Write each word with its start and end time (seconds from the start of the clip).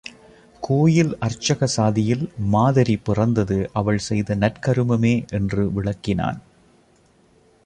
கோயில் 0.63 1.17
அர்ச்சக 1.19 1.63
சாதியில் 1.65 2.23
மாதரி 2.47 2.97
பிறந்தது 2.97 3.69
அவள் 3.73 3.97
செய்த 3.97 4.35
நற்கருமமே 4.35 5.15
என்று 5.31 5.71
விளக்கினான். 5.71 6.41